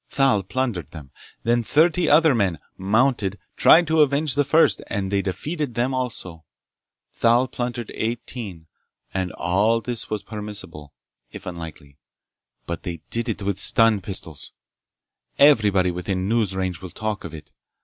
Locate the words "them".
0.89-1.11, 5.75-5.93